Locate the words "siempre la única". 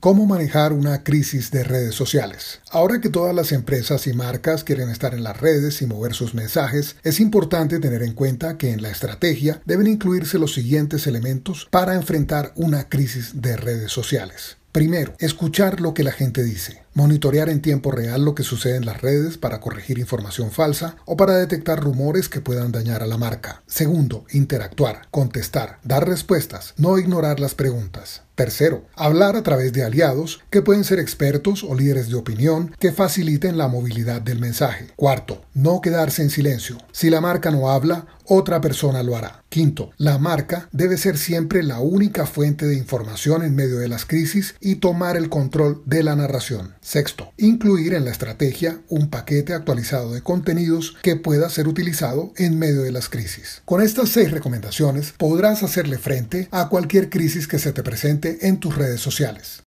41.18-42.26